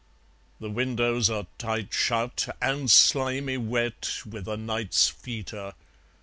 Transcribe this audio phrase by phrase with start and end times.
[0.59, 5.73] The windows are tight shut and slimy wet With a night's foetor.